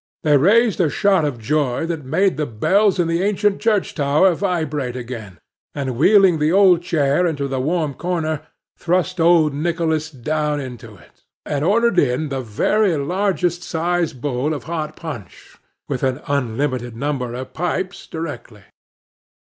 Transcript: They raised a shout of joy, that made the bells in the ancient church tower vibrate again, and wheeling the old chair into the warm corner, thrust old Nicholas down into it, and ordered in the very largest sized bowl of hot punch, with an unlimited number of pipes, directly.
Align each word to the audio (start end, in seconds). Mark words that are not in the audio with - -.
They 0.23 0.35
raised 0.35 0.81
a 0.81 0.89
shout 0.89 1.25
of 1.25 1.37
joy, 1.37 1.85
that 1.85 2.03
made 2.03 2.35
the 2.35 2.47
bells 2.47 2.97
in 2.97 3.07
the 3.07 3.21
ancient 3.21 3.61
church 3.61 3.93
tower 3.93 4.33
vibrate 4.33 4.95
again, 4.95 5.37
and 5.75 5.95
wheeling 5.95 6.39
the 6.39 6.51
old 6.51 6.81
chair 6.81 7.27
into 7.27 7.47
the 7.47 7.59
warm 7.59 7.93
corner, 7.93 8.41
thrust 8.79 9.19
old 9.21 9.53
Nicholas 9.53 10.09
down 10.09 10.59
into 10.59 10.95
it, 10.95 11.21
and 11.45 11.63
ordered 11.63 11.99
in 11.99 12.29
the 12.29 12.41
very 12.41 12.97
largest 12.97 13.61
sized 13.61 14.19
bowl 14.21 14.55
of 14.55 14.63
hot 14.63 14.95
punch, 14.95 15.57
with 15.87 16.01
an 16.01 16.19
unlimited 16.25 16.95
number 16.95 17.35
of 17.35 17.53
pipes, 17.53 18.07
directly. 18.07 18.63